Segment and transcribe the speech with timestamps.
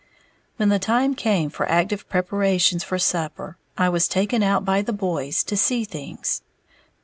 [0.55, 4.93] When the time came for active preparations for supper, I was taken out by the
[4.93, 6.41] boys to "see things."